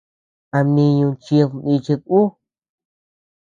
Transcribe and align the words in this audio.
¿A 0.57 0.59
mniñu 0.65 1.09
chid 1.23 1.49
nichid 1.65 2.01
ú? 2.19 2.21